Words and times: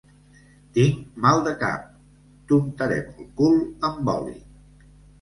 Tinc 0.77 1.11
mal 1.25 1.43
de 1.49 1.53
cap. 1.65 1.85
—T'untarem 2.49 3.15
el 3.15 3.31
cul 3.45 3.63
amb 3.93 4.15
oli. 4.21 4.39